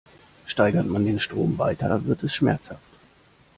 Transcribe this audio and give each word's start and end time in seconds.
Steigert 0.47 0.87
man 0.87 1.05
den 1.05 1.19
Strom 1.19 1.59
weiter, 1.59 2.05
wird 2.05 2.23
es 2.23 2.33
schmerzhaft. 2.33 2.81